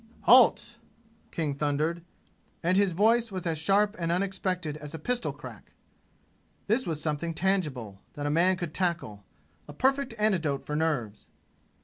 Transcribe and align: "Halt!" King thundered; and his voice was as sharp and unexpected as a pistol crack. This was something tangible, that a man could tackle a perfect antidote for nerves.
"Halt!" 0.21 0.79
King 1.29 1.53
thundered; 1.53 2.03
and 2.63 2.75
his 2.75 2.91
voice 2.93 3.31
was 3.31 3.45
as 3.45 3.59
sharp 3.59 3.95
and 3.99 4.11
unexpected 4.11 4.75
as 4.77 4.95
a 4.95 4.97
pistol 4.97 5.31
crack. 5.31 5.73
This 6.65 6.87
was 6.87 6.99
something 6.99 7.35
tangible, 7.35 7.99
that 8.13 8.25
a 8.25 8.31
man 8.31 8.55
could 8.57 8.73
tackle 8.73 9.23
a 9.67 9.73
perfect 9.73 10.15
antidote 10.17 10.65
for 10.65 10.75
nerves. 10.75 11.27